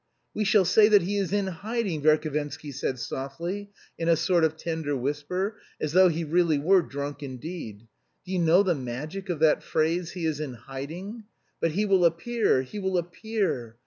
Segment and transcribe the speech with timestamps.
[0.33, 3.69] "We shall say that he is 'in hiding,'" Verhovensky said softly,
[3.99, 7.85] in a sort of tender whisper, as though he really were drunk indeed.
[8.25, 11.25] "Do you know the magic of that phrase, 'he is in hiding'?
[11.59, 13.75] But he will appear, he will appear.